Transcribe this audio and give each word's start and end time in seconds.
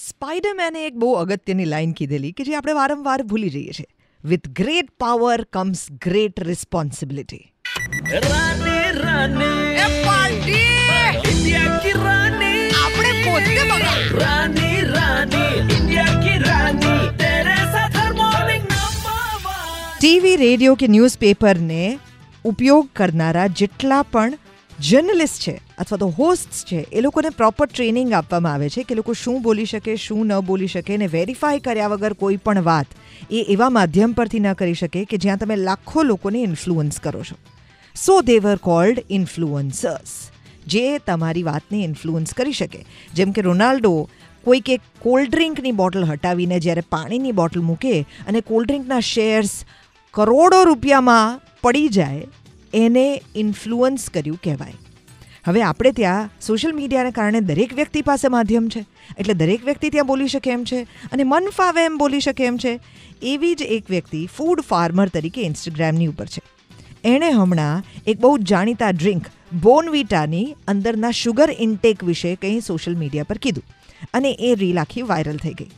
સ્પાઇડરમેને 0.00 0.82
એક 0.86 0.94
બહુ 0.96 1.08
અગત્યની 1.22 1.64
લાઈન 1.64 1.92
કીધેલી 1.92 2.32
કે 2.32 2.44
જે 2.48 2.54
આપણે 2.58 2.74
વારંવાર 2.78 3.22
ભૂલી 3.22 3.50
જઈએ 3.50 3.72
છીએ. 3.72 3.88
With 4.24 4.48
great 4.60 4.90
power 4.98 5.44
comes 5.52 5.82
great 6.04 6.44
responsibility 6.50 7.44
TV 20.00 20.36
radio 20.36 20.74
કે 20.74 20.86
ન્યૂઝપેપરને 20.88 21.82
ઉપયોગ 22.44 22.86
કરનારા 22.96 23.48
જેટલા 23.60 24.02
પણ 24.02 24.38
જર્નલિસ્ટ 24.80 25.42
છે 25.42 25.52
અથવા 25.78 25.98
તો 25.98 26.06
હોસ્ટ 26.08 26.64
છે, 26.64 26.86
એ 26.92 27.00
લોકોને 27.00 27.28
પ્રોપર 27.30 27.66
ટ્રેનિંગ 27.66 28.12
આપવામાં 28.12 28.52
આવે 28.52 28.68
છે 28.68 28.82
કે 28.82 28.94
લોકો 28.94 29.12
શું 29.12 29.42
બોલી 29.42 29.64
શકે, 29.64 29.96
શું 29.96 30.26
ન 30.26 30.40
બોલી 30.40 30.66
શકે 30.66 30.96
ને 30.96 31.06
વેરીફાઈ 31.06 31.60
કર્યા 31.60 31.88
વગર 31.88 32.12
કોઈ 32.12 32.36
પણ 32.36 32.64
વાત 32.64 32.86
એ 33.30 33.42
એવા 33.48 33.70
માધ્યમ 33.70 34.12
પરથી 34.12 34.40
ન 34.40 34.52
કરી 34.52 34.74
શકે 34.74 35.04
કે 35.04 35.16
જ્યાં 35.16 35.38
તમે 35.38 35.56
લાખો 35.56 36.02
લોકોને 36.02 36.42
ઇન્ફ્લુઅન્સ 36.42 37.00
કરો 37.00 37.22
છો. 37.24 37.36
સો 37.96 38.20
દેવર 38.22 38.56
કોલ્ડ 38.56 39.04
ઇન્ફ્લુઅન્સર્સ 39.10 40.16
જે 40.66 40.98
તમારી 40.98 41.42
વાતને 41.42 41.84
ઇન્ફ્લુઅન્સ 41.84 42.34
કરી 42.34 42.52
શકે. 42.52 42.80
જેમ 43.14 43.32
કે 43.32 43.40
રોનાલ્ડો 43.40 44.08
કોઈક 44.44 44.68
એક 44.70 44.80
કોલ્ડ 45.00 45.30
ડ્રિંકની 45.30 45.72
બોટલ 45.72 46.04
હટાવીને 46.04 46.58
જ્યારે 46.58 46.80
પાણીની 46.80 47.32
બોટલ 47.32 47.60
મૂકે 47.60 47.94
અને 48.00 48.40
કોલ્ડ 48.40 48.68
ડ્રિંકના 48.68 49.00
શેર્સ 49.00 49.64
કરોડો 50.14 50.64
રૂપિયામાં 50.64 51.40
પડી 51.60 51.88
જાય 51.88 52.22
એને 52.74 53.22
ઇન્ફ્લુઅન્સ 53.36 54.10
કર્યું 54.10 54.40
કહેવાય. 54.44 54.72
હવે 55.48 55.62
આપણે 55.62 55.92
ત્યાં 55.92 56.30
સોશિયલ 56.46 56.74
મીડિયાને 56.74 57.10
કારણે 57.10 57.40
દરેક 57.40 57.74
વ્યક્તિ 57.74 58.02
પાસે 58.02 58.28
માધ્યમ 58.28 58.68
છે. 58.68 58.84
એટલે 59.18 59.34
દરેક 59.34 59.64
વ્યક્તિ 59.64 59.90
ત્યાં 59.90 60.06
બોલી 60.06 60.28
શકે 60.28 60.50
એમ 60.50 60.64
છે 60.64 60.82
અને 61.12 61.24
મન 61.24 61.48
ફાવે 61.50 61.84
એમ 61.84 61.98
બોલી 61.98 62.20
શકે 62.20 62.44
એમ 62.44 62.56
છે. 62.56 62.80
એવી 63.22 63.54
જ 63.54 63.62
એક 63.62 63.90
વ્યક્તિ 63.90 64.28
ફૂડ 64.36 64.60
ફાર્મર 64.60 65.08
તરીકે 65.08 65.42
ઇન્સ્ટાગ્રામની 65.42 66.06
ઉપર 66.06 66.26
છે. 66.26 66.42
એણે 67.04 67.30
હમણાં 67.30 67.82
એક 68.06 68.20
બહુ 68.20 68.38
જાણીતા 68.38 68.90
ડ્રિંક 68.90 69.26
બોનવીટાની 69.62 70.56
અંદરના 70.68 71.10
શુગર 71.10 71.54
ઇન્ટેક 71.58 72.04
વિશે 72.04 72.34
કંઈ 72.34 72.60
સોશિયલ 72.60 72.96
મીડિયા 72.96 73.24
પર 73.24 73.38
કીધું. 73.38 73.64
અને 74.14 74.30
એ 74.30 74.54
રીલ 74.54 74.80
આખી 74.80 75.02
વાયરલ 75.02 75.36
થઈ 75.36 75.52
ગઈ. 75.52 75.70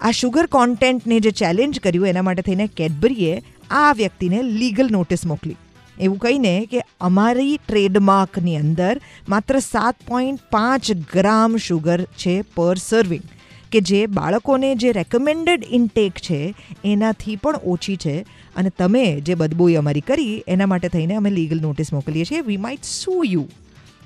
આ 0.00 0.10
શુગર 0.10 0.46
કોન્ટેન્ટને 0.46 1.20
જે 1.20 1.30
ચેલેન્જ 1.30 1.80
કર્યું 1.80 2.06
એના 2.06 2.22
માટે 2.22 2.42
થઈને 2.42 2.66
કેડબરીએ 2.66 3.42
આ 3.70 3.92
વ્યક્તિને 3.92 4.42
લીગલ 4.42 4.88
નોટિસ 4.90 5.26
મોકલી. 5.26 5.56
એવું 6.00 6.18
કહીને 6.18 6.66
કે 6.66 6.80
અમારી 7.00 7.58
ટ્રેડમાર્કની 7.68 8.56
અંદર 8.56 8.94
માત્ર 9.28 9.58
સાત 9.58 9.96
પોઈન્ટ 10.08 10.40
પાંચ 10.50 10.90
ગ્રામ 11.12 11.56
શુગર 11.56 11.98
છે 12.22 12.34
પર 12.56 12.76
સર્વિંગ 12.78 13.26
કે 13.72 13.80
જે 13.80 14.00
બાળકોને 14.18 14.68
જે 14.74 14.92
રેકમેન્ડેડ 14.92 15.66
ઇન્ટેક 15.70 16.12
છે 16.18 16.54
એનાથી 16.84 17.36
પણ 17.36 17.60
ઓછી 17.66 17.96
છે. 17.96 18.16
અને 18.56 18.70
તમે 18.70 19.20
જે 19.20 19.34
બદબૂઈ 19.34 19.74
અમારી 19.74 20.00
કરી, 20.00 20.44
એના 20.48 20.66
માટે 20.66 20.88
થઈને 20.88 21.14
અમે 21.16 21.30
લીગલ 21.30 21.60
નોટિસ 21.60 21.92
મોકલીએ 21.92 22.24
છીએ. 22.24 22.40
વી 22.40 22.56
માઇટ 22.56 22.84
સુ 22.84 23.22
યુ 23.24 23.46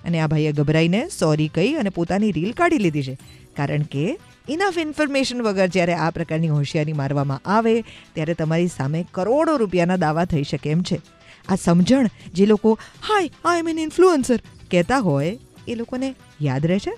અને 0.05 0.21
આ 0.21 0.27
ભાઈએ 0.27 0.53
ગભરાઈને 0.53 1.09
સોરી 1.09 1.49
કહી 1.49 1.75
અને 1.75 1.89
પોતાની 1.89 2.33
રીલ 2.33 2.53
કાઢી 2.53 2.79
લીધી 2.79 3.03
છે. 3.03 3.19
કારણ 3.57 3.83
કે 3.83 4.19
ઇનફ 4.49 4.79
ઇન્ફોર્મેશન 4.79 5.43
વગર 5.43 5.67
જ્યારે 5.67 5.95
આ 5.95 6.11
પ્રકારની 6.11 6.49
હોશિયારી 6.49 6.93
મારવામાં 6.93 7.41
આવે, 7.45 7.75
ત્યારે 8.15 8.35
તમારી 8.35 8.67
સામે 8.67 9.07
કરોડો 9.13 9.57
રૂપિયાના 9.57 9.97
દાવા 9.97 10.25
થઈ 10.25 10.43
શકે 10.43 10.71
એમ 10.71 10.83
છે. 10.83 11.01
આ 11.49 11.55
સમજણ 11.55 12.09
જે 12.35 12.47
લોકો 12.47 12.79
હાય 13.09 13.31
આઈ 13.45 13.59
એમ 13.59 13.69
એન 13.69 13.79
ઇન્ફ્લુઅન્સર 13.79 14.39
કહેતા 14.71 14.99
હોય, 14.99 15.39
એ 15.69 15.75
લોકોને 15.75 16.15
યાદ 16.43 16.67
રહે 16.67 16.79
છે 16.79 16.95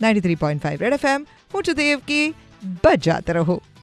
ninety 0.00 0.20
three 0.20 0.34
point 0.34 0.62
five 0.62 0.80
red 0.80 0.92
F 0.92 1.04
M 1.04 1.26
હું 1.54 1.62
છું 1.62 1.74
દેવકી 1.74 2.34
બજાત 2.84 3.30
રહો. 3.30 3.60